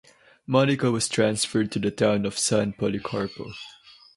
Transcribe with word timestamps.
Monica 0.47 0.89
was 0.89 1.07
transferred 1.07 1.71
to 1.71 1.77
the 1.77 1.91
town 1.91 2.25
of 2.25 2.35
San 2.39 2.73
Policarpo. 2.73 3.53